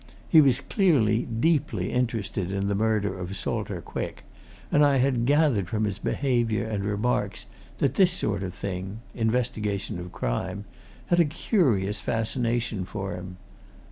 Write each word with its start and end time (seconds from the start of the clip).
He 0.27 0.41
was 0.41 0.61
clearly 0.61 1.27
deeply 1.27 1.91
interested 1.91 2.51
in 2.51 2.67
the 2.67 2.73
murder 2.73 3.19
of 3.19 3.35
Salter 3.37 3.81
Quick, 3.81 4.23
and 4.71 4.83
I 4.83 4.97
had 4.97 5.27
gathered 5.27 5.67
from 5.69 5.83
his 5.83 5.99
behaviour 5.99 6.65
and 6.65 6.83
remarks 6.83 7.45
that 7.77 7.93
this 7.93 8.09
sort 8.11 8.41
of 8.41 8.55
thing 8.55 9.01
investigation 9.13 9.99
of 9.99 10.11
crime 10.11 10.65
had 11.09 11.19
a 11.19 11.25
curious 11.25 12.01
fascination 12.01 12.83
for 12.83 13.13
him. 13.13 13.37